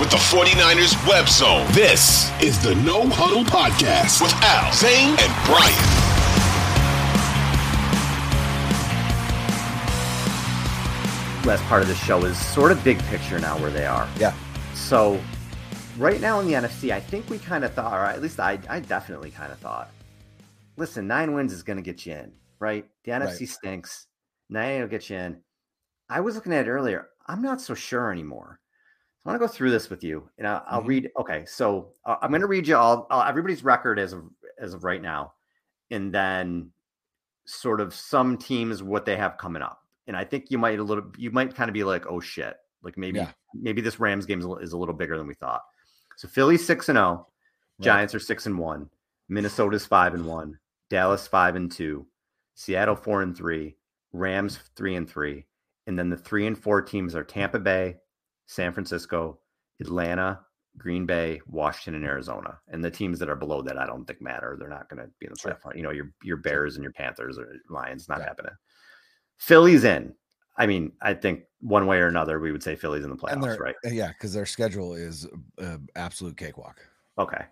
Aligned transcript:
with 0.00 0.10
the 0.10 0.16
49ers 0.16 0.94
web 1.08 1.28
zone. 1.28 1.66
This 1.72 2.30
is 2.40 2.62
the 2.62 2.74
No 2.76 3.08
Huddle 3.08 3.44
Podcast 3.44 4.20
with 4.22 4.32
Al, 4.42 4.72
Zane, 4.72 5.10
and 5.18 5.44
Brian. 5.46 5.94
last 11.44 11.64
part 11.64 11.80
of 11.80 11.88
the 11.88 11.94
show 11.94 12.22
is 12.26 12.36
sort 12.38 12.70
of 12.70 12.82
big 12.84 12.98
picture 13.04 13.38
now 13.38 13.58
where 13.58 13.70
they 13.70 13.86
are. 13.86 14.06
Yeah. 14.18 14.34
So 14.74 15.18
right 15.96 16.20
now 16.20 16.40
in 16.40 16.46
the 16.46 16.52
NFC, 16.52 16.90
I 16.90 17.00
think 17.00 17.30
we 17.30 17.38
kind 17.38 17.64
of 17.64 17.72
thought, 17.72 17.94
or 17.94 18.04
at 18.04 18.20
least 18.20 18.38
I, 18.38 18.58
I 18.68 18.80
definitely 18.80 19.30
kind 19.30 19.50
of 19.50 19.58
thought, 19.58 19.90
listen, 20.76 21.06
nine 21.06 21.32
wins 21.32 21.54
is 21.54 21.62
going 21.62 21.78
to 21.78 21.82
get 21.82 22.04
you 22.04 22.12
in, 22.12 22.32
right? 22.60 22.84
The 23.04 23.12
NFC 23.12 23.40
Right. 23.40 23.48
stinks. 23.48 24.06
Nine 24.50 24.82
will 24.82 24.88
get 24.88 25.08
you 25.08 25.16
in. 25.16 25.38
I 26.10 26.20
was 26.20 26.34
looking 26.34 26.52
at 26.52 26.66
it 26.66 26.70
earlier. 26.70 27.08
I'm 27.26 27.40
not 27.40 27.62
so 27.62 27.72
sure 27.72 28.12
anymore. 28.12 28.60
I 29.24 29.30
want 29.30 29.40
to 29.40 29.46
go 29.46 29.52
through 29.52 29.70
this 29.70 29.90
with 29.90 30.02
you, 30.02 30.28
and 30.38 30.46
I'll, 30.46 30.64
I'll 30.66 30.82
Mhm. 30.82 30.86
read. 30.88 31.10
Okay, 31.18 31.44
so 31.46 31.92
uh, 32.04 32.16
I'm 32.22 32.30
going 32.30 32.40
to 32.40 32.46
read 32.46 32.66
you 32.66 32.76
all 32.76 33.06
uh, 33.10 33.24
everybody's 33.28 33.62
record 33.64 33.98
as 33.98 34.12
of 34.12 34.24
as 34.58 34.74
of 34.74 34.84
right 34.84 35.02
now, 35.02 35.34
and 35.90 36.12
then 36.12 36.70
sort 37.44 37.80
of 37.80 37.94
some 37.94 38.36
teams 38.36 38.82
what 38.82 39.04
they 39.06 39.16
have 39.16 39.38
coming 39.38 39.62
up. 39.62 39.82
And 40.06 40.16
I 40.16 40.24
think 40.24 40.50
you 40.50 40.58
might 40.58 40.78
a 40.78 40.82
little, 40.82 41.04
you 41.16 41.30
might 41.30 41.54
kind 41.54 41.68
of 41.70 41.74
be 41.74 41.84
like, 41.84 42.06
oh 42.06 42.20
shit, 42.20 42.56
like 42.82 42.96
maybe 42.98 43.18
Yeah. 43.18 43.30
maybe 43.54 43.80
this 43.80 44.00
Rams 44.00 44.26
game 44.26 44.40
is 44.40 44.46
a, 44.46 44.52
is 44.54 44.72
a 44.72 44.76
little 44.78 44.94
bigger 44.94 45.16
than 45.18 45.26
we 45.26 45.34
thought. 45.34 45.62
So 46.16 46.28
Philly's 46.28 46.64
six 46.64 46.88
and 46.88 46.96
zero, 46.96 47.28
Giants 47.80 48.14
are 48.14 48.20
six 48.20 48.46
and 48.46 48.58
one, 48.58 48.90
Minnesota's 49.28 49.86
five 49.86 50.14
and 50.14 50.26
one, 50.26 50.58
Dallas 50.90 51.26
five 51.26 51.56
and 51.56 51.70
two, 51.70 52.06
Seattle 52.54 52.96
four 52.96 53.22
and 53.22 53.36
three, 53.36 53.76
Rams 54.12 54.58
three 54.76 54.96
and 54.96 55.08
three, 55.08 55.46
and 55.86 55.98
then 55.98 56.10
the 56.10 56.16
three 56.16 56.46
and 56.46 56.58
four 56.58 56.82
teams 56.82 57.14
are 57.14 57.24
Tampa 57.24 57.58
Bay, 57.58 57.96
San 58.48 58.72
Francisco, 58.72 59.38
Atlanta, 59.80 60.40
Green 60.78 61.04
Bay, 61.06 61.40
Washington, 61.46 61.94
and 61.96 62.04
Arizona. 62.04 62.58
And 62.68 62.82
the 62.82 62.90
teams 62.90 63.18
that 63.18 63.28
are 63.28 63.36
below 63.36 63.60
that, 63.62 63.78
I 63.78 63.84
don't 63.86 64.06
think 64.06 64.22
matter. 64.22 64.56
They're 64.58 64.68
not 64.68 64.88
going 64.88 65.02
to 65.04 65.10
be 65.20 65.26
in 65.26 65.32
the 65.32 65.38
Sure. 65.38 65.52
playoff. 65.62 65.76
You 65.76 65.82
know, 65.82 65.90
your 65.90 66.10
your 66.22 66.38
Bears 66.38 66.76
and 66.76 66.82
your 66.82 66.92
Panthers 66.92 67.38
or 67.38 67.56
Lions, 67.68 68.08
not 68.08 68.18
Yeah. 68.18 68.24
happening. 68.24 68.52
Philly's 69.38 69.84
in. 69.84 70.14
I 70.56 70.66
mean, 70.66 70.92
I 71.00 71.14
think 71.14 71.44
one 71.60 71.86
way 71.86 71.98
or 72.00 72.06
another, 72.08 72.40
we 72.40 72.50
would 72.50 72.62
say 72.62 72.74
Philly's 72.74 73.04
in 73.04 73.10
the 73.10 73.16
playoffs, 73.16 73.58
right? 73.60 73.76
yeah, 73.84 74.08
because 74.08 74.32
their 74.32 74.46
schedule 74.46 74.94
is 74.94 75.26
uh, 75.58 75.78
absolute 75.94 76.36
cakewalk. 76.36 76.80
Okay. 77.18 77.44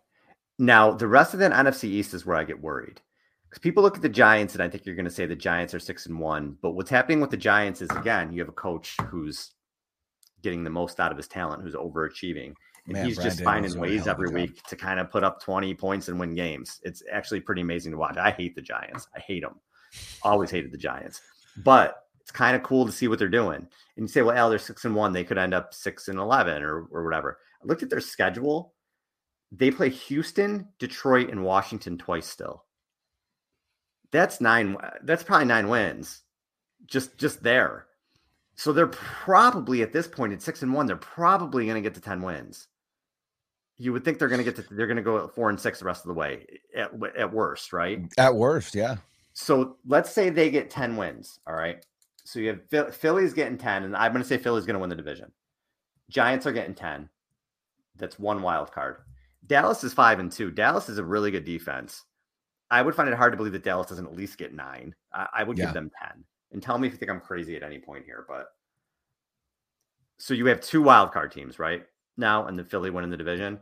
Now 0.59 0.93
the 0.93 1.07
rest 1.07 1.35
of 1.35 1.41
the 1.41 1.49
NFC 1.51 1.85
East 1.85 2.15
is 2.15 2.25
where 2.25 2.37
I 2.37 2.45
get 2.45 2.61
worried 2.61 3.01
because 3.49 3.61
people 3.61 3.83
look 3.83 3.97
at 3.97 4.03
the 4.03 4.09
Giants 4.09 4.55
and 4.55 4.63
I 4.63 4.69
think 4.69 4.87
you're 4.87 4.97
going 4.97 5.05
to 5.05 5.11
say 5.11 5.27
the 5.27 5.37
Giants 5.37 5.75
are 5.75 5.79
six 5.79 6.07
and 6.07 6.19
one. 6.19 6.57
But 6.63 6.71
what's 6.73 6.91
happening 6.91 7.21
with 7.21 7.31
the 7.31 7.37
Giants 7.37 7.83
is 7.83 7.91
again, 7.91 8.33
you 8.33 8.41
have 8.41 8.49
a 8.49 8.53
coach 8.53 8.97
who's 9.09 9.53
getting 10.47 10.63
the 10.63 10.71
most 10.71 11.01
out 11.01 11.11
of 11.11 11.17
his 11.17 11.27
talent, 11.27 11.61
who's 11.61 11.75
overachieving, 11.75 12.55
and 12.87 12.95
Man, 12.95 13.05
he's 13.05 13.17
Brian 13.17 13.29
just 13.29 13.41
Daboll's 13.41 13.45
finding 13.45 13.81
ways 13.81 14.05
hell 14.05 14.15
of 14.15 14.21
a 14.21 14.23
every 14.23 14.31
week 14.31 14.63
to 14.63 14.77
kind 14.77 15.01
of 15.01 15.11
put 15.11 15.25
up 15.25 15.43
20 15.43 15.75
points 15.75 16.07
and 16.07 16.21
win 16.21 16.37
games. 16.37 16.79
It's 16.85 17.03
actually 17.11 17.41
pretty 17.41 17.63
amazing 17.63 17.91
to 17.91 17.99
watch. 17.99 18.17
I 18.17 18.31
hate 18.31 18.55
the 18.55 18.63
Giants. 18.63 19.09
I 19.17 19.19
hate 19.19 19.43
them. 19.43 19.57
Always 20.23 20.53
hated 20.53 20.71
the 20.71 20.79
Giants, 20.79 21.21
but 21.65 22.05
it's 22.21 22.31
kind 22.31 22.55
of 22.55 22.63
cool 22.63 22.87
to 22.87 22.93
see 22.93 23.09
what 23.09 23.19
they're 23.19 23.29
doing. 23.29 23.67
And 23.97 24.05
you 24.05 24.07
say, 24.07 24.23
well, 24.23 24.37
Al, 24.37 24.49
they're 24.49 24.61
six 24.61 24.85
and 24.85 24.95
one. 24.95 25.13
They 25.13 25.25
could 25.25 25.37
end 25.37 25.53
up 25.53 25.75
six 25.75 26.07
and 26.07 26.19
eleven 26.19 26.63
or 26.63 26.87
or 26.93 27.05
whatever. 27.05 27.39
I 27.61 27.67
looked 27.67 27.83
at 27.83 27.91
their 27.91 28.01
schedule. 28.01 28.75
They 29.51 29.73
play 29.73 29.89
Houston, 29.91 30.69
Detroit, 30.79 31.31
and 31.31 31.45
Washington 31.45 31.99
twice 31.99 32.27
still. 32.27 32.65
That's 34.13 34.41
nine. 34.41 34.77
Uh, 34.77 34.91
that's 35.03 35.25
probably 35.25 35.47
nine 35.47 35.69
wins, 35.69 36.23
just 36.87 37.19
just 37.19 37.43
there. 37.43 37.86
So 38.57 38.73
they're 38.73 38.87
probably 38.87 39.83
at 39.83 39.93
this 39.93 40.07
point 40.09 40.33
at 40.33 40.41
six 40.43 40.63
and 40.63 40.73
one. 40.73 40.87
They're 40.87 40.97
probably 40.97 41.65
going 41.67 41.77
to 41.77 41.83
get 41.83 41.95
to 41.95 42.01
ten 42.01 42.23
wins. 42.23 42.69
You 43.79 43.93
would 43.93 44.05
think 44.05 44.19
they're 44.19 44.29
going 44.29 44.43
to 44.43 44.51
get 44.51 44.57
to. 44.57 44.75
They're 44.75 44.87
going 44.87 44.97
to 44.97 45.03
go 45.03 45.25
at 45.25 45.35
four 45.35 45.51
and 45.51 45.61
six 45.61 45.79
the 45.81 45.85
rest 45.85 46.05
of 46.05 46.09
the 46.09 46.15
way 46.15 46.47
at 46.75 46.91
at 47.19 47.33
worst, 47.33 47.73
right? 47.73 48.01
At 48.19 48.35
worst, 48.35 48.75
yeah. 48.75 48.97
So 49.35 49.77
let's 49.87 50.11
say 50.11 50.31
they 50.31 50.49
get 50.51 50.71
10 50.71 50.97
wins. 50.97 51.39
All 51.47 51.55
right. 51.55 51.85
So 52.25 52.39
you 52.39 52.49
have 52.49 52.61
Phil- 52.71 52.91
Philly's 52.91 53.35
getting 53.35 53.59
10, 53.59 53.83
and 53.85 53.95
I'm 53.95 54.13
going 54.13 54.23
to 54.23 54.29
say 54.29 54.39
Philly's 54.39 54.65
going 54.65 54.75
to 54.75 54.81
win 54.81 54.89
the 54.89 54.97
division. 54.97 55.31
Giants 56.09 56.47
are 56.47 56.53
getting 56.53 56.75
10. 56.75 57.11
That's 57.97 58.19
one 58.19 58.41
wild 58.41 58.73
card. 58.73 58.97
Dallas 59.47 59.85
is 59.85 59.93
five 59.93 60.21
and 60.21 60.33
two. 60.33 60.51
Dallas 60.51 60.89
is 60.89 60.97
a 60.97 61.05
really 61.05 61.31
good 61.31 61.45
defense. 61.45 62.03
I 62.71 62.81
would 62.81 62.95
find 62.95 63.11
it 63.11 63.15
hard 63.15 63.33
to 63.35 63.37
believe 63.37 63.53
that 63.53 63.63
Dallas 63.63 63.89
doesn't 63.89 64.07
at 64.07 64.17
least 64.17 64.39
get 64.39 64.55
nine. 64.55 64.95
I, 65.13 65.27
I 65.39 65.45
would 65.45 65.59
Yeah. 65.59 65.67
give 65.67 65.75
them 65.75 65.91
10. 66.03 66.25
And 66.53 66.63
tell 66.63 66.79
me 66.79 66.87
if 66.89 66.95
you 66.95 66.99
think 66.99 67.11
I'm 67.11 67.21
crazy 67.21 67.57
at 67.57 67.63
any 67.63 67.79
point 67.79 68.07
here. 68.07 68.25
But 68.27 68.47
so 70.19 70.35
you 70.35 70.47
have 70.47 70.61
two 70.61 70.83
wild 70.83 71.13
card 71.13 71.33
teams, 71.33 71.59
right? 71.59 71.85
Now, 72.17 72.47
and 72.47 72.59
the 72.59 72.65
Philly 72.65 72.91
winning 72.91 73.11
the 73.11 73.17
division. 73.17 73.59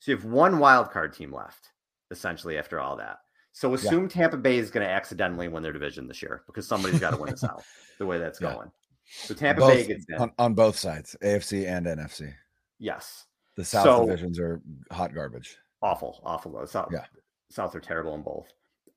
So 0.00 0.12
you 0.12 0.16
have 0.16 0.24
one 0.24 0.58
wild 0.58 0.90
card 0.90 1.12
team 1.12 1.32
left, 1.32 1.68
essentially, 2.10 2.56
after 2.58 2.80
all 2.80 2.96
that. 2.96 3.18
So 3.52 3.74
assume 3.74 4.08
Tampa 4.08 4.36
Bay 4.36 4.58
is 4.58 4.70
going 4.70 4.86
to 4.86 4.92
accidentally 4.92 5.48
win 5.48 5.62
their 5.62 5.72
division 5.72 6.06
this 6.06 6.22
year 6.22 6.42
because 6.46 6.66
somebody's 6.68 7.00
got 7.00 7.10
to 7.10 7.16
win 7.16 7.30
the 7.32 7.36
South 7.36 7.66
the 7.98 8.06
way 8.06 8.16
that's 8.18 8.40
Yeah. 8.42 8.54
going. 8.54 8.70
So 9.06 9.34
Tampa 9.34 9.62
Both- 9.62 9.74
Bay 9.74 9.86
gets 9.86 10.06
in. 10.08 10.14
on, 10.16 10.32
on 10.38 10.54
both 10.54 10.76
sides, 10.78 11.16
AFC 11.22 11.66
and 11.66 11.84
NFC. 11.86 12.32
yes. 12.78 13.26
The 13.56 13.64
South 13.64 13.84
So- 13.84 14.06
divisions 14.06 14.38
are 14.38 14.62
hot 14.92 15.12
garbage. 15.12 15.56
Awful, 15.82 16.20
awful. 16.24 16.64
South, 16.66 16.88
Yeah. 16.92 17.04
South 17.50 17.74
are 17.74 17.80
terrible 17.80 18.14
in 18.14 18.22
both. 18.22 18.46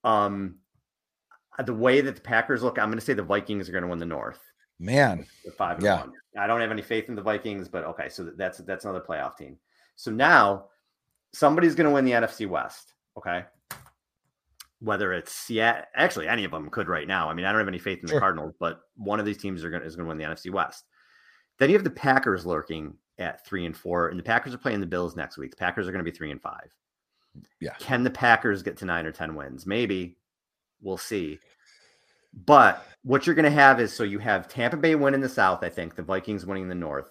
Um, 0.04 0.60
the 1.66 1.74
way 1.74 2.02
that 2.02 2.16
the 2.16 2.22
Packers 2.22 2.62
look, 2.62 2.78
I'm 2.78 2.90
going 2.90 3.00
to 3.00 3.04
say 3.06 3.14
the 3.14 3.24
Vikings 3.24 3.68
are 3.68 3.72
going 3.72 3.84
to 3.84 3.88
win 3.90 4.00
the 4.00 4.06
North. 4.06 4.40
Man, 4.84 5.26
five 5.58 5.78
and 5.78 5.86
Yeah. 5.86 6.02
one. 6.02 6.14
I 6.38 6.46
don't 6.48 6.62
have 6.62 6.72
any 6.72 6.82
faith 6.82 7.08
in 7.10 7.16
the 7.16 7.22
Vikings, 7.22 7.70
but 7.70 7.84
okay, 7.86 8.10
so 8.10 8.24
that's 8.36 8.58
that's 8.60 8.86
another 8.86 9.00
playoff 9.02 9.38
team. 9.38 9.58
So 9.96 10.12
now 10.12 10.66
somebody's 11.34 11.76
going 11.76 11.86
to 11.88 11.94
win 11.94 12.06
the 12.06 12.12
NFC 12.12 12.48
West. 12.48 12.94
Okay, 13.18 13.46
whether 14.80 15.14
it's 15.14 15.32
Seattle, 15.32 15.86
actually 15.96 16.28
any 16.28 16.44
of 16.44 16.52
them 16.52 16.70
could 16.70 16.90
right 16.90 17.08
now. 17.08 17.30
I 17.30 17.34
mean, 17.34 17.46
I 17.46 17.52
don't 17.52 17.60
have 17.62 17.68
any 17.68 17.80
faith 17.80 18.00
in 18.02 18.08
the 18.08 18.20
Cardinals, 18.20 18.54
but 18.60 18.82
one 18.96 19.20
of 19.20 19.26
these 19.26 19.38
teams 19.38 19.64
are 19.64 19.70
going 19.70 19.84
is 19.84 19.96
going 19.96 20.06
to 20.06 20.10
win 20.10 20.18
the 20.18 20.26
NFC 20.26 20.52
West. 20.52 20.86
Then 21.60 21.70
you 21.70 21.76
have 21.76 21.84
the 21.86 21.90
Packers 21.90 22.46
lurking 22.46 22.96
at 23.20 23.46
three 23.46 23.66
and 23.66 23.78
four, 23.78 24.10
and 24.10 24.20
the 24.20 24.24
Packers 24.24 24.54
are 24.54 24.58
playing 24.58 24.82
the 24.82 24.88
Bills 24.88 25.16
next 25.16 25.38
week. 25.38 25.52
The 25.52 25.58
Packers 25.58 25.88
are 25.88 25.92
going 25.92 26.04
to 26.04 26.12
be 26.12 26.16
three 26.16 26.32
and 26.32 26.42
five. 26.42 26.74
Yeah. 27.62 27.74
Can 27.80 28.04
the 28.04 28.10
Packers 28.10 28.64
get 28.64 28.76
to 28.78 28.86
nine 28.86 29.06
or 29.06 29.12
ten 29.12 29.36
wins? 29.36 29.66
Maybe. 29.66 30.18
We'll 30.82 30.98
see. 30.98 31.40
But 32.34 32.86
what 33.04 33.26
you're 33.26 33.36
going 33.36 33.46
to 33.46 33.52
have 33.52 33.80
is 33.80 33.94
so 33.94 34.04
you 34.04 34.20
have 34.20 34.48
Tampa 34.48 34.78
Bay 34.78 34.96
winning 34.96 35.22
the 35.22 35.30
South, 35.30 35.64
I 35.64 35.70
think, 35.70 35.96
the 35.96 36.04
Vikings 36.04 36.46
winning 36.46 36.68
the 36.68 36.76
North, 36.76 37.10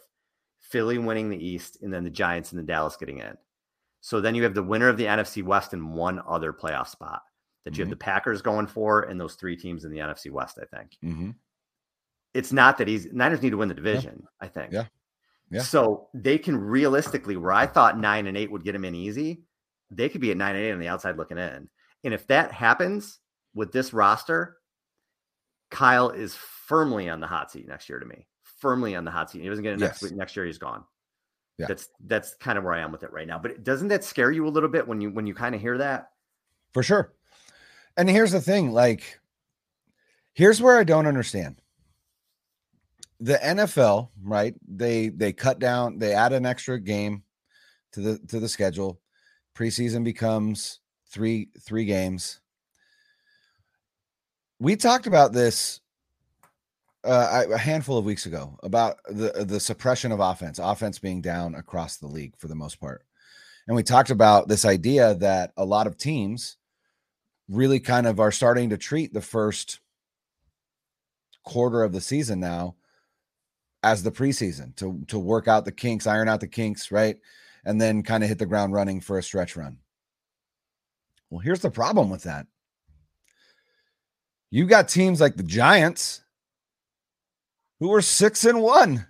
Philly 0.61 0.99
winning 0.99 1.29
the 1.31 1.45
East, 1.45 1.79
and 1.83 1.93
then 1.93 2.05
the 2.05 2.11
Giants 2.11 2.51
and 2.53 2.59
the 2.59 2.65
Dallas 2.67 2.97
getting 2.97 3.19
in. 3.19 3.37
So 4.01 4.21
then 4.21 4.35
you 4.35 4.43
have 4.43 4.55
the 4.55 4.63
winner 4.63 4.89
of 4.89 4.97
the 4.97 5.05
NFC 5.07 5.43
West 5.45 5.73
and 5.75 5.93
one 5.95 6.21
other 6.27 6.53
playoff 6.53 6.89
spot 6.89 7.23
that 7.65 7.77
you 7.79 7.83
have 7.85 7.89
Mhm. 7.89 7.93
the 7.93 7.97
Packers 8.05 8.43
going 8.43 8.67
for 8.67 9.03
and 9.03 9.21
those 9.21 9.37
three 9.37 9.57
teams 9.57 9.85
in 9.85 9.93
the 9.93 10.01
NFC 10.01 10.31
West, 10.31 10.59
I 10.61 10.65
think. 10.77 10.97
hmm 11.01 11.31
It's 12.35 12.53
not 12.53 12.79
that 12.79 12.89
easy. 12.89 13.11
Niners 13.13 13.43
need 13.43 13.51
to 13.51 13.59
win 13.59 13.69
the 13.69 13.75
division, 13.75 14.27
I 14.41 14.49
think. 14.49 14.73
Yeah. 14.73 14.87
Yeah. 15.51 15.61
So 15.61 16.09
they 16.15 16.39
can 16.39 16.57
realistically, 16.57 17.37
where 17.37 17.53
I 17.53 17.67
thought 17.67 17.99
nine 17.99 18.27
and 18.27 18.37
eight 18.39 18.51
would 18.51 18.65
get 18.65 18.73
them 18.73 18.87
in 18.87 18.95
easy, 18.95 19.45
they 19.91 20.09
could 20.09 20.23
be 20.23 20.31
at 20.31 20.39
nine 20.39 20.57
and 20.57 20.65
eight 20.65 20.73
on 20.73 20.79
the 20.81 20.89
outside 20.89 21.19
looking 21.19 21.37
in. 21.37 21.69
And 22.05 22.15
if 22.15 22.27
that 22.29 22.51
happens 22.51 23.21
with 23.55 23.71
this 23.71 23.93
roster, 23.93 24.57
Kyle 25.73 26.11
is 26.11 26.35
firmly 26.37 27.09
on 27.09 27.19
the 27.19 27.27
hot 27.27 27.51
seat 27.51 27.67
next 27.67 27.89
year 27.89 27.99
to 27.99 28.07
me. 28.07 28.27
Firmly 28.61 28.95
on 28.95 29.05
the 29.05 29.11
hot 29.11 29.31
seat. 29.31 29.43
He 29.43 29.49
doesn't 29.49 29.65
get 29.65 29.73
it 29.73 29.81
next 29.81 30.03
Yes. 30.03 30.11
week. 30.11 30.17
Next 30.19 30.37
year, 30.37 30.45
he's 30.47 30.59
gone. 30.59 30.85
Yeah. 31.59 31.67
That's 31.67 31.89
that's 32.07 32.35
kind 32.35 32.59
of 32.59 32.65
where 32.65 32.75
I 32.75 32.81
am 32.81 32.93
with 32.93 33.03
it 33.03 33.13
right 33.13 33.27
now. 33.27 33.39
But 33.39 33.65
doesn't 33.65 33.89
that 33.89 34.05
scare 34.05 34.31
you 34.31 34.47
a 34.47 34.51
little 34.51 34.69
bit 34.69 34.87
when 34.87 35.01
you 35.01 35.11
when 35.11 35.27
you 35.27 35.35
kind 35.35 35.55
of 35.55 35.61
hear 35.61 35.79
that? 35.79 36.11
for 36.73 36.83
sure. 36.83 37.13
And 37.99 38.09
here's 38.09 38.33
the 38.33 38.41
thing 38.41 38.71
like, 38.73 39.19
here's 40.33 40.63
where 40.63 40.79
I 40.79 40.85
don't 40.85 41.07
understand. 41.07 41.61
The 43.21 43.35
NFL, 43.35 44.09
right? 44.23 44.55
They 44.69 45.09
they 45.09 45.33
cut 45.33 45.59
down, 45.59 45.99
they 45.99 46.13
add 46.15 46.33
an 46.33 46.47
extra 46.47 46.79
game 46.79 47.23
to 47.93 48.01
the 48.01 48.19
to 48.29 48.41
the 48.41 48.49
schedule. 48.49 49.01
Preseason 49.55 50.05
becomes 50.05 50.81
three 51.11 51.49
three 51.61 51.85
games. 51.85 52.41
We 54.63 54.77
talked 54.77 55.09
about 55.09 55.33
this 55.33 55.81
uh, 57.03 57.47
a 57.53 57.59
handful 57.59 57.99
of 57.99 58.05
weeks 58.05 58.27
ago 58.27 58.61
about 58.63 58.99
the 59.09 59.45
the 59.45 59.59
suppression 59.59 60.13
of 60.13 60.21
offense, 60.21 60.61
offense 60.61 61.01
being 61.01 61.21
down 61.21 61.57
across 61.57 61.97
the 61.97 62.07
league 62.07 62.37
for 62.39 62.47
the 62.47 62.55
most 62.55 62.79
part, 62.79 63.05
and 63.67 63.75
we 63.75 63.83
talked 63.83 64.11
about 64.11 64.47
this 64.47 64.65
idea 64.65 65.17
that 65.17 65.51
a 65.57 65.65
lot 65.65 65.89
of 65.89 65.99
teams 65.99 66.59
really 67.49 67.81
kind 67.81 68.07
of 68.07 68.21
are 68.21 68.31
starting 68.31 68.71
to 68.71 68.79
treat 68.79 69.13
the 69.13 69.21
first 69.21 69.81
quarter 71.43 71.83
of 71.83 71.91
the 71.91 72.01
season 72.01 72.39
now 72.39 72.77
as 73.83 74.05
the 74.05 74.13
preseason 74.13 74.77
to 74.77 75.05
to 75.09 75.19
work 75.19 75.49
out 75.49 75.65
the 75.65 75.73
kinks, 75.73 76.07
iron 76.07 76.29
out 76.29 76.39
the 76.39 76.47
kinks, 76.47 76.93
right? 76.93 77.17
And 77.65 77.81
then 77.81 78.05
kind 78.05 78.23
of 78.23 78.29
hit 78.29 78.39
the 78.39 78.47
ground 78.47 78.73
running 78.73 79.01
for 79.01 79.19
a 79.19 79.25
stretch 79.25 79.57
run. 79.57 79.79
Well, 81.31 81.41
here's 81.41 81.63
the 81.63 81.69
problem 81.69 82.11
with 82.11 82.23
that. 82.23 82.47
You 84.53 84.67
got 84.67 84.87
teams 84.87 85.19
like 85.19 85.37
the 85.37 85.43
Giants 85.43 86.21
who 87.81 87.91
are 87.95 88.03
6 88.03 88.45
and 88.45 88.61
1. 88.61 89.07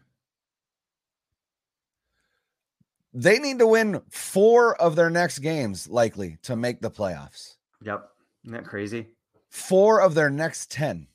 They 3.12 3.40
need 3.40 3.58
to 3.58 3.66
win 3.66 4.02
four 4.08 4.80
of 4.80 4.94
their 4.94 5.10
next 5.10 5.40
games, 5.40 5.88
likely 5.88 6.38
to 6.44 6.54
make 6.54 6.80
the 6.80 6.92
playoffs. 6.92 7.56
Yep. 7.82 8.08
Isn't 8.44 8.56
that 8.56 8.64
crazy? 8.64 9.08
Four 9.48 10.00
of 10.00 10.14
their 10.14 10.30
next 10.30 10.70
10. 10.70 11.08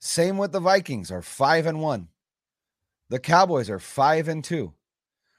Same 0.00 0.36
with 0.36 0.52
the 0.52 0.60
Vikings 0.60 1.10
are 1.10 1.22
five 1.22 1.64
and 1.64 1.80
one. 1.80 2.08
The 3.08 3.18
Cowboys 3.18 3.70
are 3.70 3.78
five 3.78 4.28
and 4.28 4.44
two. 4.44 4.74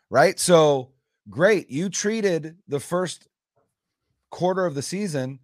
Right. 0.09 0.39
So 0.39 0.89
great. 1.29 1.69
You 1.69 1.89
treated 1.89 2.57
the 2.67 2.79
first 2.79 3.27
quarter 4.31 4.65
of 4.65 4.73
the 4.73 4.81
season 4.81 5.39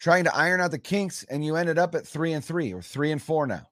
trying 0.00 0.24
to 0.24 0.34
iron 0.34 0.60
out 0.60 0.70
the 0.70 0.78
kinks, 0.78 1.24
and 1.24 1.44
you 1.44 1.56
ended 1.56 1.78
up 1.78 1.94
at 1.94 2.06
three 2.06 2.32
and 2.32 2.44
three 2.44 2.72
or 2.72 2.82
three 2.82 3.12
and 3.12 3.22
four 3.22 3.46
now. 3.46 3.68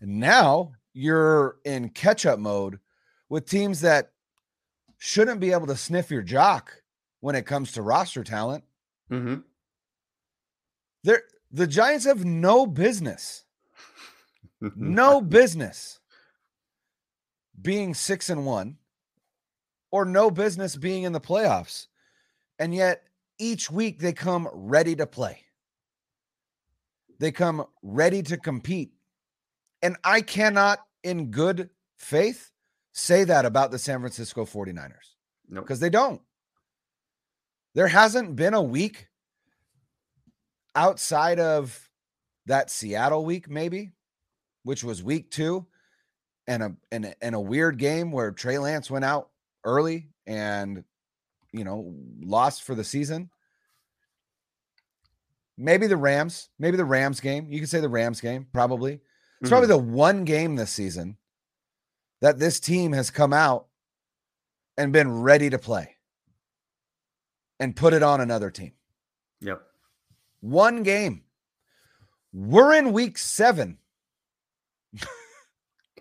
And 0.00 0.20
now 0.20 0.72
you're 0.94 1.56
in 1.64 1.90
catch 1.90 2.24
up 2.24 2.38
mode 2.38 2.78
with 3.28 3.46
teams 3.46 3.80
that 3.80 4.12
shouldn't 4.96 5.40
be 5.40 5.52
able 5.52 5.66
to 5.66 5.76
sniff 5.76 6.10
your 6.10 6.22
jock 6.22 6.72
when 7.20 7.34
it 7.34 7.46
comes 7.46 7.72
to 7.72 7.82
roster 7.82 8.22
talent. 8.22 8.64
Mm-hmm. 9.10 9.36
They're, 11.02 11.22
the 11.50 11.66
Giants 11.66 12.06
have 12.06 12.24
no 12.24 12.64
business, 12.64 13.44
no 14.76 15.20
business 15.20 15.98
being 17.60 17.92
six 17.92 18.30
and 18.30 18.46
one 18.46 18.76
or 19.90 20.04
no 20.04 20.30
business 20.30 20.76
being 20.76 21.02
in 21.02 21.12
the 21.12 21.20
playoffs. 21.20 21.86
And 22.60 22.74
yet 22.74 23.07
each 23.38 23.70
week 23.70 24.00
they 24.00 24.12
come 24.12 24.48
ready 24.52 24.96
to 24.96 25.06
play. 25.06 25.44
They 27.18 27.32
come 27.32 27.64
ready 27.82 28.22
to 28.22 28.36
compete. 28.36 28.92
And 29.82 29.96
I 30.04 30.20
cannot, 30.20 30.80
in 31.02 31.30
good 31.30 31.70
faith, 31.98 32.50
say 32.92 33.24
that 33.24 33.44
about 33.44 33.70
the 33.70 33.78
San 33.78 34.00
Francisco 34.00 34.44
49ers. 34.44 34.92
Nope. 35.48 35.64
Because 35.64 35.80
they 35.80 35.90
don't. 35.90 36.20
There 37.74 37.88
hasn't 37.88 38.36
been 38.36 38.54
a 38.54 38.62
week 38.62 39.08
outside 40.74 41.38
of 41.38 41.88
that 42.46 42.70
Seattle 42.70 43.24
week, 43.24 43.48
maybe, 43.48 43.92
which 44.62 44.82
was 44.82 45.02
week 45.02 45.30
two, 45.30 45.66
and 46.46 46.62
a 46.62 46.76
and, 46.90 47.14
and 47.20 47.34
a 47.34 47.40
weird 47.40 47.78
game 47.78 48.10
where 48.10 48.32
Trey 48.32 48.58
Lance 48.58 48.90
went 48.90 49.04
out 49.04 49.30
early 49.64 50.08
and 50.26 50.82
you 51.58 51.64
know 51.64 51.94
lost 52.20 52.62
for 52.62 52.74
the 52.74 52.84
season. 52.84 53.30
Maybe 55.56 55.86
the 55.88 55.96
Rams, 55.96 56.48
maybe 56.58 56.76
the 56.76 56.84
Rams 56.84 57.20
game. 57.20 57.48
You 57.50 57.58
could 57.60 57.68
say 57.68 57.80
the 57.80 57.88
Rams 57.88 58.20
game, 58.20 58.46
probably. 58.52 58.94
It's 58.94 59.02
Mm-hmm. 59.40 59.48
probably 59.50 59.68
the 59.68 59.78
one 59.78 60.24
game 60.24 60.56
this 60.56 60.70
season 60.72 61.16
that 62.20 62.38
this 62.40 62.58
team 62.58 62.92
has 62.92 63.10
come 63.10 63.32
out 63.32 63.66
and 64.76 64.92
been 64.92 65.20
ready 65.20 65.48
to 65.50 65.58
play 65.58 65.94
and 67.60 67.76
put 67.76 67.92
it 67.92 68.02
on 68.02 68.20
another 68.20 68.50
team. 68.50 68.72
Yep. 69.40 69.62
One 70.40 70.82
game. 70.82 71.22
We're 72.32 72.74
in 72.74 72.92
week 72.92 73.16
seven. 73.18 73.78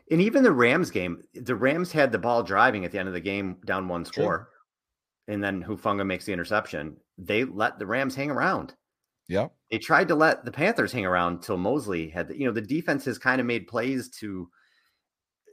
And 0.10 0.22
even 0.22 0.42
the 0.42 0.52
Rams 0.54 0.90
game, 0.90 1.22
the 1.36 1.56
Rams 1.56 1.92
had 1.92 2.12
the 2.14 2.18
ball 2.18 2.42
driving 2.42 2.86
at 2.86 2.92
the 2.92 2.98
end 3.00 3.10
of 3.10 3.14
the 3.14 3.20
game, 3.20 3.58
down 3.66 3.88
one 3.90 4.06
score, 4.06 4.50
and 5.28 5.44
then 5.44 5.64
Hufanga 5.64 6.06
makes 6.06 6.26
the 6.26 6.34
interception. 6.34 6.98
They 7.18 7.44
let 7.44 7.80
the 7.80 7.86
Rams 7.86 8.16
hang 8.16 8.32
around. 8.32 8.74
Yeah. 9.28 9.48
They 9.72 9.78
tried 9.78 10.08
to 10.08 10.16
let 10.16 10.46
the 10.46 10.52
Panthers 10.52 10.92
hang 10.92 11.06
around 11.06 11.42
till 11.42 11.58
Mosley 11.58 12.08
had, 12.08 12.30
the, 12.30 12.40
you 12.40 12.46
know, 12.46 12.54
the 12.54 12.62
defense 12.62 13.04
has 13.06 13.18
kind 13.18 13.42
of 13.42 13.48
made 13.48 13.68
plays 13.68 14.10
to, 14.20 14.50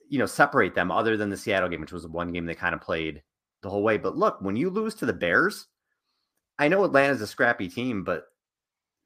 you 0.08 0.18
know, 0.18 0.26
separate 0.26 0.74
them. 0.74 0.92
Other 0.92 1.16
than 1.16 1.30
the 1.30 1.36
Seattle 1.36 1.68
game, 1.68 1.80
which 1.80 1.92
was 1.92 2.04
the 2.04 2.08
one 2.08 2.32
game 2.32 2.46
they 2.46 2.54
kind 2.54 2.74
of 2.74 2.80
played 2.80 3.22
the 3.62 3.70
whole 3.70 3.82
way. 3.82 3.96
But 3.96 4.16
look, 4.16 4.40
when 4.40 4.54
you 4.54 4.70
lose 4.70 4.94
to 4.96 5.06
the 5.06 5.12
Bears, 5.12 5.66
I 6.58 6.68
know 6.68 6.84
Atlanta's 6.84 7.20
a 7.20 7.26
scrappy 7.26 7.68
team, 7.68 8.04
but 8.04 8.26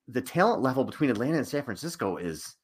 the 0.07 0.21
talent 0.21 0.63
level 0.63 0.85
between 0.85 1.11
Atlanta 1.11 1.39
and 1.39 1.49
San 1.49 1.63
Francisco 1.63 2.17
is 2.19 2.57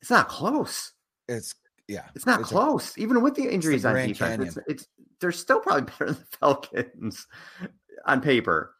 it's 0.00 0.10
not 0.10 0.28
close. 0.28 0.92
It's 1.28 1.54
yeah. 1.88 2.04
It's 2.14 2.26
not 2.26 2.40
a- 2.42 2.44
close, 2.44 2.96
even 2.96 3.22
with 3.22 3.34
the 3.34 3.48
injuries 3.48 3.84
on 3.84 3.94
Grand 3.94 4.08
defense. 4.08 4.56
It's, 4.56 4.68
it's 4.68 4.88
they're 5.20 5.32
still 5.32 5.60
probably 5.60 5.82
better 5.98 6.12
than 6.12 6.14
the 6.30 6.36
Falcons 6.38 7.26
on 8.06 8.20
paper. 8.20 8.74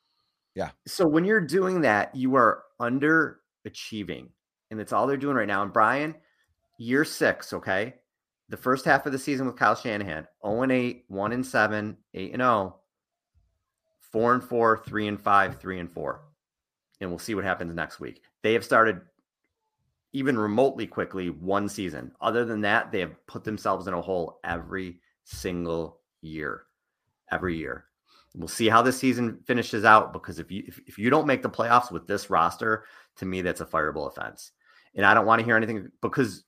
Yeah. 0.54 0.70
So 0.86 1.06
when 1.06 1.24
you're 1.24 1.40
doing 1.40 1.82
that, 1.82 2.14
you 2.14 2.34
are 2.34 2.64
underachieving, 2.80 4.28
and 4.70 4.80
that's 4.80 4.92
all 4.92 5.06
they're 5.06 5.16
doing 5.16 5.36
right 5.36 5.48
now. 5.48 5.62
And 5.62 5.72
Brian, 5.72 6.14
year 6.78 7.04
six, 7.04 7.52
okay, 7.52 7.94
the 8.48 8.56
first 8.56 8.84
half 8.84 9.06
of 9.06 9.12
the 9.12 9.18
season 9.18 9.46
with 9.46 9.56
Kyle 9.56 9.76
Shanahan, 9.76 10.26
0 10.44 10.62
and 10.62 10.72
8, 10.72 11.04
1 11.06 11.32
and 11.32 11.46
7, 11.46 11.96
8 12.14 12.32
and 12.32 12.40
0, 12.40 12.76
4 14.12 14.34
and 14.34 14.42
4, 14.44 14.82
3 14.84 15.08
and 15.08 15.20
5, 15.20 15.60
3 15.60 15.78
and 15.78 15.90
4. 15.90 16.20
And 17.00 17.10
we'll 17.10 17.18
see 17.18 17.34
what 17.34 17.44
happens 17.44 17.74
next 17.74 18.00
week. 18.00 18.22
They 18.42 18.52
have 18.54 18.64
started 18.64 19.00
even 20.12 20.36
remotely 20.36 20.86
quickly 20.86 21.30
one 21.30 21.68
season. 21.68 22.12
Other 22.20 22.44
than 22.44 22.62
that, 22.62 22.90
they 22.90 23.00
have 23.00 23.14
put 23.26 23.44
themselves 23.44 23.86
in 23.86 23.94
a 23.94 24.02
hole 24.02 24.40
every 24.42 25.00
single 25.24 25.99
year. 26.22 26.64
Every 27.30 27.56
year. 27.56 27.84
We'll 28.34 28.48
see 28.48 28.68
how 28.68 28.82
this 28.82 28.96
season 28.96 29.40
finishes 29.44 29.84
out 29.84 30.12
because 30.12 30.38
if 30.38 30.52
you 30.52 30.62
if, 30.66 30.80
if 30.86 30.98
you 30.98 31.10
don't 31.10 31.26
make 31.26 31.42
the 31.42 31.50
playoffs 31.50 31.90
with 31.90 32.06
this 32.06 32.30
roster, 32.30 32.84
to 33.16 33.26
me 33.26 33.42
that's 33.42 33.60
a 33.60 33.66
fireable 33.66 34.06
offense. 34.06 34.52
And 34.94 35.04
I 35.04 35.14
don't 35.14 35.26
want 35.26 35.40
to 35.40 35.44
hear 35.44 35.56
anything 35.56 35.90
because 36.00 36.44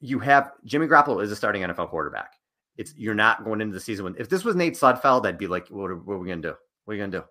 you 0.00 0.18
have 0.18 0.52
Jimmy 0.64 0.86
Garoppolo 0.86 1.22
is 1.22 1.32
a 1.32 1.36
starting 1.36 1.62
NFL 1.62 1.88
quarterback. 1.88 2.32
It's 2.76 2.94
you're 2.96 3.14
not 3.14 3.44
going 3.44 3.62
into 3.62 3.72
the 3.72 3.80
season 3.80 4.04
when 4.04 4.16
if 4.18 4.28
this 4.28 4.44
was 4.44 4.54
Nate 4.54 4.74
Sudfeld, 4.74 5.26
I'd 5.26 5.38
be 5.38 5.46
like, 5.46 5.68
what 5.68 5.90
are, 5.90 5.96
what 5.96 6.14
are 6.14 6.18
we 6.18 6.28
gonna 6.28 6.42
do? 6.42 6.54
What 6.84 6.92
are 6.92 6.96
you 6.96 7.02
gonna 7.02 7.20
do? 7.20 7.24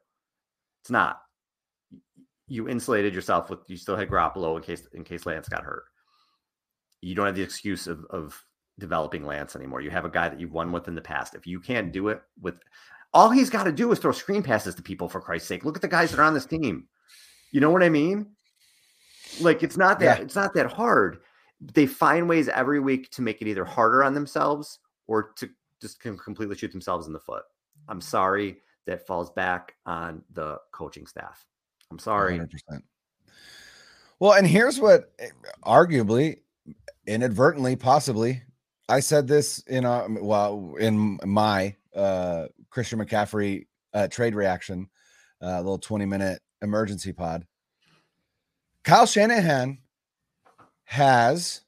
It's 0.82 0.90
not. 0.90 1.20
You 2.48 2.68
insulated 2.68 3.14
yourself 3.14 3.50
with 3.50 3.60
you 3.68 3.78
still 3.78 3.96
had 3.96 4.10
Garoppolo 4.10 4.58
in 4.58 4.64
case 4.64 4.88
in 4.94 5.04
case 5.04 5.26
Lance 5.28 5.48
got 5.48 5.64
hurt. 5.64 5.84
You 7.02 7.14
don't 7.14 7.28
have 7.28 7.36
the 7.36 7.44
excuse 7.44 7.86
of 7.86 8.06
of 8.10 8.44
developing 8.80 9.26
Lance 9.26 9.56
anymore. 9.56 9.82
You 9.82 9.90
have 9.92 10.06
a 10.06 10.10
guy 10.10 10.30
that 10.30 10.40
you've 10.40 10.52
won 10.54 10.72
with 10.72 10.88
in 10.88 10.96
the 10.96 11.02
past. 11.02 11.36
If 11.36 11.46
you 11.48 11.60
can't 11.60 11.92
do 11.92 12.08
it 12.10 12.22
with 12.42 12.56
all 13.14 13.30
he's 13.30 13.50
got 13.50 13.64
to 13.66 13.72
do 13.72 13.92
is 13.92 14.00
throw 14.00 14.12
screen 14.12 14.42
passes 14.42 14.74
to 14.76 14.82
people 14.82 15.08
for 15.08 15.22
Christ's 15.22 15.48
sake. 15.48 15.66
Look 15.66 15.76
at 15.76 15.82
the 15.82 15.88
guys 15.88 16.12
that 16.12 16.20
are 16.20 16.24
on 16.24 16.34
this 16.34 16.46
team. 16.46 16.88
You 17.52 17.62
know 17.62 17.70
what 17.70 17.84
I 17.84 17.90
mean? 17.90 18.32
Like 19.42 19.64
it's 19.64 19.78
not 19.78 20.00
that 20.00 20.20
Yeah. 20.20 20.24
it's 20.24 20.36
not 20.36 20.54
that 20.56 20.72
hard. 20.72 21.20
They 21.62 21.86
find 21.86 22.28
ways 22.28 22.50
every 22.50 22.80
week 22.80 23.10
to 23.12 23.22
make 23.22 23.42
it 23.42 23.48
either 23.48 23.66
harder 23.66 24.04
on 24.04 24.14
themselves 24.14 24.80
or 25.08 25.32
to 25.38 25.50
just 25.82 26.00
completely 26.00 26.56
shoot 26.56 26.72
themselves 26.72 27.08
in 27.08 27.14
the 27.14 27.20
foot. 27.20 27.44
I'm 27.88 28.02
sorry 28.02 28.58
that 28.86 29.06
falls 29.06 29.30
back 29.32 29.76
on 29.86 30.24
the 30.34 30.58
coaching 30.72 31.06
staff. 31.08 31.46
I'm 31.92 32.00
sorry. 32.00 32.40
100%. 32.40 32.82
Well, 34.20 34.34
and 34.34 34.48
here's 34.48 34.80
what 34.80 35.12
eh, 35.20 35.30
arguably, 35.66 36.40
inadvertently, 37.08 37.76
possibly, 37.76 38.42
I 38.90 39.00
said 39.00 39.28
this 39.28 39.60
in 39.60 39.86
uh, 39.86 40.08
well 40.10 40.76
in 40.80 41.20
my 41.26 41.76
uh, 41.96 42.48
Christian 42.70 43.00
McCaffrey 43.00 43.68
uh, 43.94 44.08
trade 44.08 44.36
reaction, 44.36 44.90
uh, 45.42 45.58
little 45.58 45.78
20 45.78 46.06
minute 46.06 46.42
emergency 46.62 47.14
pod. 47.14 47.46
Kyle 48.84 49.06
Shanahan 49.06 49.80
has 50.86 51.62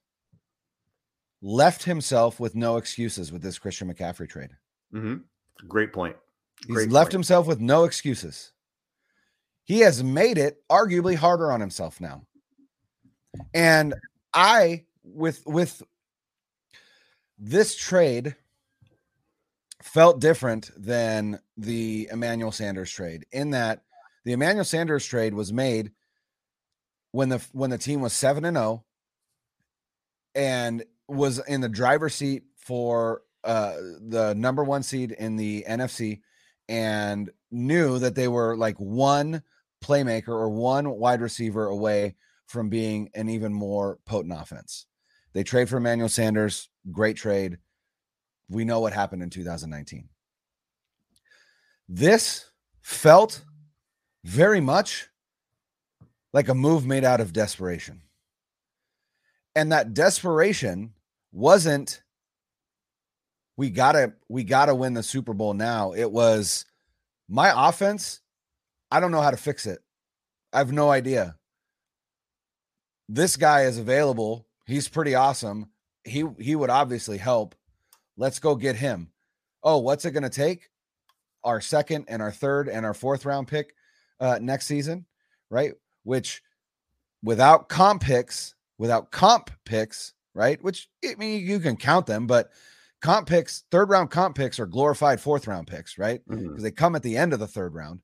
left 1.42 1.84
himself 1.84 2.40
with 2.40 2.56
no 2.56 2.78
excuses 2.78 3.32
with 3.32 3.42
this 3.42 3.60
Christian 3.60 3.94
McCaffrey 3.94 4.28
trade. 4.28 4.52
Mhm. 4.94 5.24
Great 5.68 5.94
point. 5.94 6.18
He's 6.68 6.76
Great 6.76 6.92
left 6.92 7.12
himself 7.12 7.48
with 7.48 7.60
no 7.60 7.84
excuses. 7.84 8.52
He 9.64 9.80
has 9.80 10.04
made 10.04 10.38
it 10.38 10.64
arguably 10.70 11.16
harder 11.16 11.52
on 11.52 11.60
himself 11.60 12.02
now. 12.02 12.26
And 13.54 13.94
I 14.34 14.86
with 15.04 15.46
with 15.46 15.82
this 17.38 17.76
trade 17.76 18.36
felt 19.82 20.20
different 20.20 20.72
than 20.76 21.40
the 21.58 22.10
Emmanuel 22.12 22.52
Sanders 22.52 22.92
trade 22.92 23.26
in 23.32 23.52
that 23.52 23.84
the 24.24 24.34
Emmanuel 24.34 24.66
Sanders 24.66 25.06
trade 25.06 25.34
was 25.34 25.54
made 25.54 25.92
when 27.12 27.30
the 27.30 27.46
when 27.52 27.70
the 27.70 27.78
team 27.78 28.02
was 28.02 28.14
7 28.14 28.44
and 28.46 28.58
0 28.58 28.84
and 30.34 30.84
was 31.08 31.40
in 31.48 31.62
the 31.62 31.70
driver's 31.70 32.16
seat 32.16 32.44
for 32.58 33.22
uh 33.44 33.76
the 34.02 34.34
number 34.36 34.64
1 34.64 34.84
seed 34.84 35.12
in 35.12 35.36
the 35.36 35.66
NFC 35.70 36.22
and 36.68 37.30
knew 37.52 38.00
that 38.00 38.16
they 38.16 38.28
were 38.28 38.58
like 38.58 38.78
one 38.78 39.44
playmaker 39.84 40.30
or 40.30 40.50
one 40.50 40.90
wide 40.90 41.22
receiver 41.22 41.68
away 41.68 42.16
from 42.48 42.70
being 42.70 43.10
an 43.14 43.30
even 43.30 43.54
more 43.54 44.00
potent 44.06 44.34
offense. 44.36 44.88
They 45.36 45.44
trade 45.44 45.68
for 45.68 45.76
Emmanuel 45.76 46.08
Sanders, 46.08 46.70
great 46.94 47.18
trade. 47.18 47.58
We 48.50 48.64
know 48.64 48.80
what 48.80 48.94
happened 48.94 49.22
in 49.22 49.30
2019. 49.30 50.08
This 51.90 52.50
felt 52.82 53.44
very 54.24 54.62
much 54.62 55.10
like 56.32 56.48
a 56.48 56.56
move 56.56 56.86
made 56.86 57.04
out 57.04 57.20
of 57.20 57.34
desperation. 57.34 58.04
And 59.58 59.74
that 59.74 59.94
desperation 59.94 60.94
wasn't 61.34 62.02
we 63.58 63.70
gotta 63.70 64.14
we 64.30 64.46
gotta 64.46 64.74
win 64.74 64.94
the 64.94 65.04
Super 65.04 65.34
Bowl 65.34 65.54
now. 65.54 65.92
It 65.92 66.12
was 66.12 66.66
my 67.28 67.68
offense. 67.68 68.22
I 68.90 69.02
don't 69.02 69.12
know 69.12 69.22
how 69.22 69.32
to 69.32 69.38
fix 69.38 69.66
it. 69.66 69.80
I 70.54 70.60
have 70.60 70.72
no 70.72 70.92
idea. 70.92 71.36
This 73.10 73.36
guy 73.36 73.64
is 73.64 73.78
available. 73.78 74.48
He's 74.66 74.88
pretty 74.88 75.16
awesome. 75.16 75.70
He 76.04 76.26
he 76.40 76.56
would 76.56 76.70
obviously 76.70 77.18
help. 77.18 77.56
Let's 78.18 78.40
go 78.40 78.56
get 78.56 78.76
him. 78.76 79.12
Oh, 79.64 79.78
what's 79.80 80.06
it 80.06 80.12
going 80.12 80.24
to 80.24 80.30
take? 80.30 80.70
Our 81.44 81.62
second 81.62 82.06
and 82.08 82.22
our 82.22 82.32
third 82.32 82.68
and 82.70 82.86
our 82.86 82.94
fourth 82.94 83.26
round 83.26 83.48
pick 83.48 83.76
uh, 84.20 84.40
next 84.42 84.66
season, 84.68 85.06
right? 85.50 85.74
Which 86.04 86.42
without 87.24 87.70
comp 87.70 88.02
picks, 88.04 88.56
without 88.78 89.12
comp 89.12 89.52
picks, 89.66 90.14
right? 90.34 90.62
Which 90.64 90.90
I 91.04 91.16
mean 91.16 91.46
you 91.46 91.60
can 91.60 91.76
count 91.78 92.06
them, 92.08 92.26
but 92.28 92.52
comp 93.02 93.28
picks, 93.28 93.64
third 93.72 93.90
round 93.90 94.10
comp 94.10 94.36
picks 94.36 94.60
are 94.60 94.66
glorified 94.66 95.20
fourth 95.22 95.48
round 95.48 95.68
picks, 95.68 95.98
right? 95.98 96.22
Because 96.28 96.44
Mhm. 96.46 96.62
they 96.62 96.72
come 96.72 96.96
at 96.96 97.04
the 97.04 97.18
end 97.18 97.34
of 97.34 97.40
the 97.40 97.48
third 97.48 97.74
round. 97.76 98.02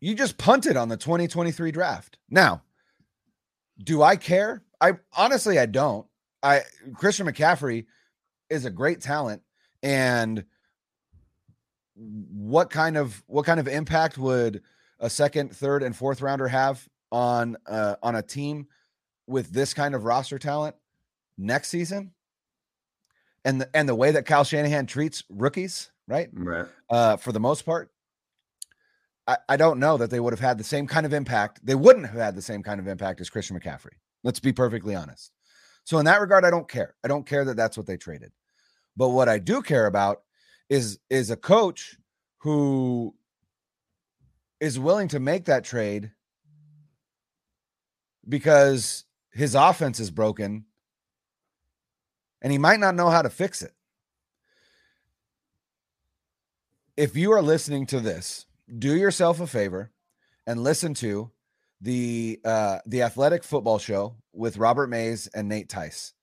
You 0.00 0.14
just 0.14 0.38
punted 0.38 0.76
on 0.76 0.88
the 0.88 0.96
2023 0.96 1.72
draft. 1.72 2.18
Now, 2.28 2.62
do 3.82 4.02
I 4.02 4.16
care? 4.16 4.62
I 4.80 4.92
honestly 5.16 5.58
I 5.58 5.66
don't. 5.66 6.06
I 6.42 6.62
Christian 6.94 7.26
McCaffrey 7.26 7.86
is 8.50 8.64
a 8.64 8.70
great 8.70 9.00
talent 9.00 9.42
and 9.82 10.44
what 11.94 12.70
kind 12.70 12.96
of 12.96 13.22
what 13.26 13.46
kind 13.46 13.58
of 13.58 13.68
impact 13.68 14.18
would 14.18 14.62
a 15.00 15.10
second, 15.10 15.54
third 15.54 15.82
and 15.82 15.94
fourth 15.96 16.20
rounder 16.20 16.48
have 16.48 16.86
on 17.12 17.56
uh 17.66 17.96
on 18.02 18.14
a 18.14 18.22
team 18.22 18.66
with 19.26 19.50
this 19.50 19.72
kind 19.74 19.94
of 19.94 20.04
roster 20.04 20.38
talent 20.38 20.76
next 21.38 21.68
season? 21.68 22.12
And 23.44 23.60
the, 23.60 23.70
and 23.74 23.88
the 23.88 23.94
way 23.94 24.10
that 24.10 24.26
Kyle 24.26 24.42
Shanahan 24.42 24.86
treats 24.86 25.22
rookies, 25.30 25.92
right? 26.08 26.28
Right. 26.32 26.66
uh, 26.90 27.16
for 27.16 27.30
the 27.30 27.38
most 27.38 27.62
part. 27.64 27.90
I, 29.26 29.38
I 29.48 29.56
don't 29.56 29.80
know 29.80 29.96
that 29.96 30.10
they 30.10 30.20
would 30.20 30.32
have 30.32 30.40
had 30.40 30.58
the 30.58 30.64
same 30.64 30.86
kind 30.86 31.06
of 31.06 31.12
impact. 31.12 31.60
They 31.64 31.74
wouldn't 31.74 32.06
have 32.06 32.16
had 32.18 32.34
the 32.34 32.42
same 32.42 32.62
kind 32.62 32.80
of 32.80 32.86
impact 32.86 33.20
as 33.20 33.30
Christian 33.30 33.58
McCaffrey. 33.58 33.94
Let's 34.22 34.40
be 34.40 34.52
perfectly 34.52 34.94
honest. 34.94 35.32
So, 35.84 35.98
in 35.98 36.04
that 36.06 36.20
regard, 36.20 36.44
I 36.44 36.50
don't 36.50 36.68
care. 36.68 36.94
I 37.04 37.08
don't 37.08 37.26
care 37.26 37.44
that 37.44 37.56
that's 37.56 37.76
what 37.76 37.86
they 37.86 37.96
traded. 37.96 38.32
But 38.96 39.10
what 39.10 39.28
I 39.28 39.38
do 39.38 39.62
care 39.62 39.86
about 39.86 40.22
is 40.68 40.98
is 41.10 41.30
a 41.30 41.36
coach 41.36 41.96
who 42.38 43.14
is 44.60 44.78
willing 44.78 45.08
to 45.08 45.20
make 45.20 45.44
that 45.44 45.64
trade 45.64 46.12
because 48.28 49.04
his 49.32 49.54
offense 49.54 50.00
is 50.00 50.10
broken 50.10 50.64
and 52.42 52.52
he 52.52 52.58
might 52.58 52.80
not 52.80 52.94
know 52.94 53.10
how 53.10 53.22
to 53.22 53.30
fix 53.30 53.62
it. 53.62 53.72
If 56.96 57.16
you 57.16 57.32
are 57.32 57.42
listening 57.42 57.86
to 57.86 58.00
this, 58.00 58.45
do 58.78 58.96
yourself 58.96 59.40
a 59.40 59.46
favor 59.46 59.92
and 60.46 60.62
listen 60.62 60.94
to 60.94 61.30
the 61.80 62.40
uh 62.44 62.78
the 62.86 63.02
athletic 63.02 63.44
football 63.44 63.78
show 63.78 64.16
with 64.32 64.56
Robert 64.56 64.88
Mays 64.88 65.26
and 65.28 65.48
Nate 65.48 65.68
Tice. 65.68 66.14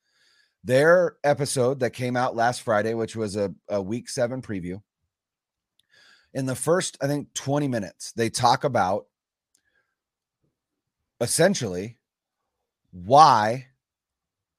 Their 0.63 1.17
episode 1.23 1.81
that 1.81 1.91
came 1.91 2.15
out 2.15 2.35
last 2.35 2.61
Friday, 2.61 2.93
which 2.93 3.15
was 3.15 3.35
a, 3.35 3.53
a 3.67 3.81
week 3.81 4.09
seven 4.09 4.41
preview. 4.41 4.81
In 6.33 6.45
the 6.45 6.55
first, 6.55 6.97
I 7.01 7.07
think, 7.07 7.33
20 7.33 7.67
minutes, 7.67 8.13
they 8.13 8.29
talk 8.29 8.63
about 8.63 9.05
essentially 11.19 11.97
why 12.91 13.67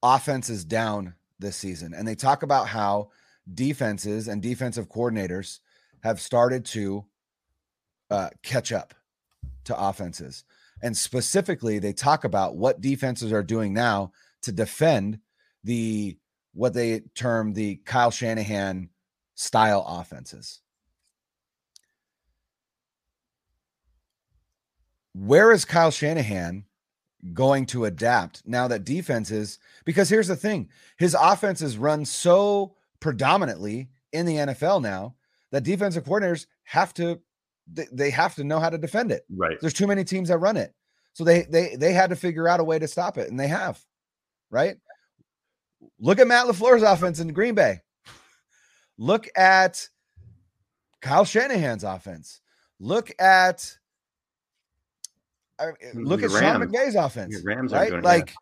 offense 0.03 0.50
is 0.50 0.64
down 0.64 1.14
this 1.38 1.57
season. 1.57 1.95
And 1.95 2.07
they 2.07 2.14
talk 2.14 2.43
about 2.43 2.69
how 2.69 3.11
defenses 3.53 4.29
and 4.29 4.43
defensive 4.43 4.88
coordinators 4.88 5.61
have 6.03 6.21
started 6.21 6.64
to 6.67 7.07
uh, 8.11 8.30
catch 8.42 8.73
up 8.73 8.94
to 9.64 9.78
offenses. 9.78 10.44
And 10.82 10.96
specifically, 10.96 11.78
they 11.78 11.92
talk 11.92 12.25
about 12.25 12.56
what 12.56 12.80
defenses 12.80 13.32
are 13.32 13.42
doing 13.42 13.73
now 13.73 14.12
to 14.42 14.52
defend 14.52 15.18
the 15.62 16.18
what 16.52 16.75
they 16.75 17.00
term 17.14 17.52
the 17.52 17.76
Kyle 17.84 18.11
Shanahan 18.11 18.90
style 19.34 19.84
offenses. 19.88 20.61
Where 25.14 25.52
is 25.52 25.64
Kyle 25.64 25.90
Shanahan 25.90 26.64
going 27.32 27.64
to 27.64 27.87
adapt 27.87 28.42
now 28.44 28.68
that 28.68 28.84
defenses 28.84 29.58
because 29.87 30.11
here's 30.11 30.28
the 30.28 30.37
thing 30.37 30.68
his 30.99 31.16
offenses 31.18 31.78
run 31.78 32.04
so 32.04 32.75
predominantly 33.00 33.88
in 34.12 34.26
the 34.26 34.37
NFL 34.37 34.82
now 34.82 35.14
that 35.50 35.64
defensive 35.64 36.04
coordinators 36.04 36.46
have 36.64 36.92
to 36.94 37.20
they, 37.73 37.87
they 37.92 38.11
have 38.11 38.35
to 38.35 38.44
know 38.44 38.59
how 38.59 38.71
to 38.71 38.78
defend 38.78 39.11
it 39.12 39.25
Right. 39.35 39.59
there's 39.61 39.73
too 39.73 39.87
many 39.87 40.04
teams 40.04 40.28
that 40.28 40.38
run 40.38 40.56
it 40.56 40.75
so 41.12 41.25
they 41.25 41.42
they 41.42 41.76
they 41.76 41.92
had 41.92 42.11
to 42.11 42.16
figure 42.16 42.49
out 42.49 42.61
a 42.61 42.64
way 42.64 42.78
to 42.78 42.88
stop 42.88 43.18
it 43.18 43.30
and 43.30 43.38
they 43.38 43.49
have 43.49 43.80
right 44.50 44.76
look 45.99 46.18
at 46.18 46.26
Matt 46.26 46.47
LaFleur's 46.47 46.83
offense 46.83 47.21
in 47.21 47.28
Green 47.28 47.54
Bay 47.54 47.80
look 48.99 49.28
at 49.37 49.88
Kyle 51.00 51.25
Shanahan's 51.25 51.85
offense 51.85 52.40
look 52.80 53.11
at 53.18 53.76
I, 55.59 55.71
look 55.94 56.23
at 56.23 56.30
Sean. 56.30 56.61
McVay's 56.62 56.97
offense 56.97 57.40
Rams 57.44 57.73
right? 57.73 57.88
doing 57.88 58.00
it, 58.00 58.02
yeah. 58.02 58.09
like 58.09 58.35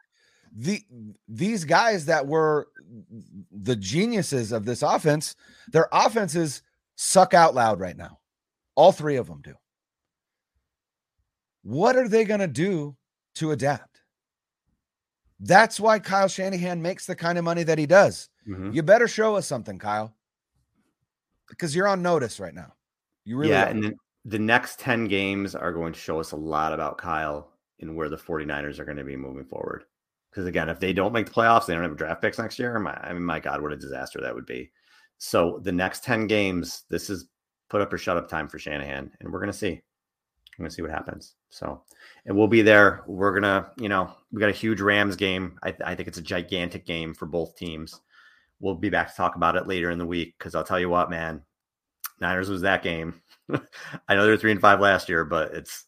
the 0.55 0.83
these 1.29 1.64
guys 1.64 2.07
that 2.07 2.26
were 2.26 2.69
the 3.50 3.76
geniuses 3.76 4.52
of 4.52 4.64
this 4.64 4.83
offense, 4.83 5.35
their 5.73 5.88
offenses 5.93 6.62
suck 6.97 7.33
out 7.35 7.55
loud 7.55 7.81
right 7.81 7.97
now. 7.97 8.19
All 8.75 8.93
three 8.93 9.17
of 9.17 9.26
them 9.26 9.41
do. 9.43 9.55
What 11.62 11.97
are 11.97 12.09
they 12.09 12.25
going 12.25 12.41
to 12.41 12.47
do 12.47 12.97
to 13.37 13.52
adapt? 13.52 14.00
That's 15.41 15.81
why 15.81 15.99
Kyle 15.99 16.29
Shanahan 16.29 16.81
makes 16.83 17.07
the 17.07 17.17
kind 17.17 17.38
of 17.38 17.45
money 17.45 17.64
that 17.64 17.79
he 17.79 17.87
does. 17.87 18.29
Mhm. 18.49 18.75
You 18.75 18.83
better 18.83 19.09
show 19.09 19.37
us 19.37 19.47
something, 19.47 19.79
Kyle, 19.79 20.14
because 21.49 21.75
you're 21.75 21.88
on 21.88 22.02
notice 22.02 22.41
right 22.41 22.55
now. 22.55 22.75
You 23.25 23.37
really 23.37 23.52
yeah, 23.52 23.64
are. 23.64 23.69
and 23.69 23.83
then 23.83 23.95
the 24.25 24.38
next 24.38 24.79
10 24.79 25.07
games 25.09 25.55
are 25.55 25.73
going 25.73 25.93
to 25.93 25.99
show 25.99 26.21
us 26.21 26.33
a 26.33 26.37
lot 26.37 26.73
about 26.73 26.99
Kyle 26.99 27.52
and 27.81 27.97
where 27.97 28.09
the 28.09 28.17
49ers 28.17 28.79
are 28.79 28.85
going 28.85 28.97
to 28.97 29.05
be 29.05 29.17
moving 29.17 29.45
forward. 29.45 29.85
Because 30.31 30.47
again, 30.47 30.69
if 30.69 30.81
they 30.81 30.93
don't 30.93 31.12
make 31.12 31.26
the 31.26 31.33
playoffs, 31.33 31.67
they 31.67 31.75
don't 31.75 31.83
have 31.83 31.97
draft 31.97 32.23
picks 32.23 32.38
next 32.38 32.59
year. 32.59 32.79
My, 32.79 32.95
I 32.95 33.12
mean, 33.12 33.25
my 33.25 33.41
God, 33.41 33.61
what 33.61 33.73
a 33.73 33.76
disaster 33.76 34.21
that 34.21 34.35
would 34.35 34.47
be. 34.47 34.71
So 35.19 35.61
the 35.62 35.73
next 35.73 36.05
10 36.05 36.26
games, 36.26 36.85
this 36.88 37.11
is 37.11 37.29
put 37.73 37.81
up 37.81 37.91
or 37.91 37.97
shut 37.97 38.19
up 38.19 38.29
time 38.29 38.49
for 38.49 38.59
Shanahan, 38.59 39.11
and 39.19 39.33
we're 39.33 39.38
going 39.38 39.50
to 39.50 39.57
see. 39.57 39.81
We're 40.59 40.64
going 40.64 40.69
to 40.69 40.75
see 40.75 40.83
what 40.83 40.91
happens. 40.91 41.37
So, 41.49 41.83
and 42.26 42.37
we'll 42.37 42.47
be 42.47 42.61
there. 42.61 43.02
We're 43.07 43.31
going 43.31 43.45
to, 43.45 43.71
you 43.79 43.88
know, 43.88 44.12
we 44.31 44.41
got 44.41 44.50
a 44.50 44.52
huge 44.52 44.83
Rams 44.83 45.17
game. 45.17 45.59
I, 45.64 45.75
I 45.83 45.95
think 45.95 46.07
it's 46.07 46.19
a 46.19 46.23
gigantic 46.23 46.85
game 46.85 47.14
for 47.14 47.25
both 47.25 47.57
teams. 47.57 47.99
We'll 48.61 48.75
be 48.75 48.91
back 48.91 49.09
to 49.09 49.17
talk 49.17 49.37
about 49.37 49.57
it 49.57 49.67
later 49.67 49.91
in 49.91 49.99
the 49.99 50.05
week 50.05 50.35
because 50.37 50.55
I'll 50.55 50.62
tell 50.62 50.79
you 50.79 50.91
what, 50.91 51.09
man, 51.09 51.41
Niners 52.21 52.50
was 52.50 52.61
that 52.61 52.83
game. 52.83 53.23
I 54.07 54.14
know 54.14 54.26
they're 54.26 54.37
three 54.37 54.52
and 54.52 54.61
five 54.61 54.79
last 54.79 55.09
year, 55.09 55.25
but 55.25 55.55
it's 55.55 55.87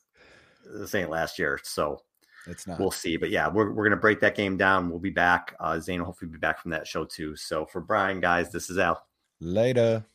this 0.64 0.94
ain't 0.94 1.10
last 1.10 1.38
year. 1.38 1.60
So 1.62 2.00
it's 2.46 2.66
not. 2.66 2.80
we'll 2.80 2.90
see. 2.90 3.18
But 3.18 3.28
yeah, 3.28 3.48
we're, 3.48 3.68
we're 3.68 3.84
going 3.84 3.90
to 3.90 3.98
break 3.98 4.20
that 4.20 4.36
game 4.36 4.56
down. 4.56 4.88
We'll 4.88 4.98
be 4.98 5.10
back. 5.10 5.54
Uh, 5.60 5.78
Zane 5.78 6.00
will 6.00 6.06
hopefully 6.06 6.30
be 6.30 6.38
back 6.38 6.62
from 6.62 6.70
that 6.70 6.86
show 6.86 7.04
too. 7.04 7.36
So 7.36 7.66
for 7.66 7.82
Brian, 7.82 8.20
guys, 8.20 8.50
this 8.50 8.70
is 8.70 8.78
Al. 8.78 9.04
Later. 9.40 10.06